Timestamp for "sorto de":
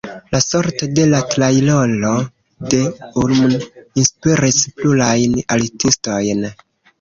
0.43-1.03